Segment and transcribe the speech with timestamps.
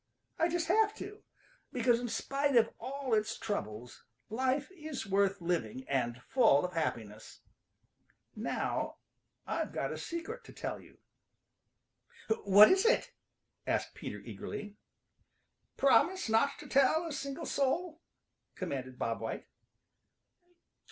[0.39, 1.21] I just have to,
[1.71, 7.41] because in spite of all its troubles life is worth living and full of happiness.
[8.35, 8.95] Now
[9.45, 10.97] I've got a secret to tell you."
[12.45, 13.11] "What is it?"
[13.67, 14.75] asked Peter eagerly.
[15.77, 18.01] "Promise not to tell a single soul,"
[18.55, 19.45] commanded Bob White.